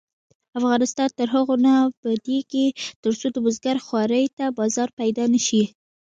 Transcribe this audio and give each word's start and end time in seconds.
افغانستان 0.59 1.09
تر 1.19 1.27
هغو 1.35 1.55
نه 1.65 1.73
ابادیږي، 1.87 2.67
ترڅو 3.03 3.27
د 3.33 3.37
بزګر 3.45 3.77
خوارۍ 3.85 4.25
ته 4.37 4.45
بازار 4.59 4.89
پیدا 4.99 5.25
نشي. 5.33 5.63